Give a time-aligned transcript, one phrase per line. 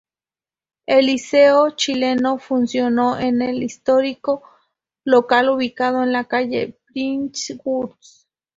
[0.87, 4.41] El Liceo chileno funcionó en el histórico
[5.05, 8.25] local ubicado en la Calle Billinghurst.